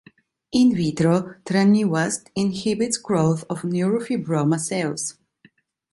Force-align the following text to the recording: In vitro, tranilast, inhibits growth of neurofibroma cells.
In 0.51 0.73
vitro, 0.75 1.35
tranilast, 1.45 2.29
inhibits 2.35 2.97
growth 2.97 3.43
of 3.51 3.61
neurofibroma 3.61 4.59
cells. 4.59 5.19